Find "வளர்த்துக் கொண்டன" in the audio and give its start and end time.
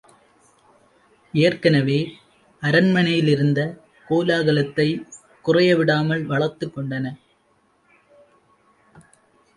6.23-7.15